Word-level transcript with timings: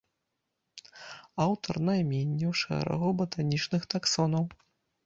Аўтар 1.45 1.75
найменняў 1.91 2.51
шэрагу 2.63 3.07
батанічных 3.21 3.81
таксонаў. 3.95 4.43